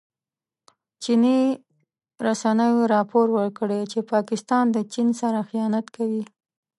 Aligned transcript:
چیني 1.03 1.39
رسنیو 2.25 2.79
راپور 2.95 3.25
ورکړی 3.37 3.81
چې 3.91 3.99
پاکستان 4.13 4.65
د 4.71 4.77
چین 4.93 5.07
سره 5.21 5.39
خيانت 5.49 5.85
کوي. 5.95 6.23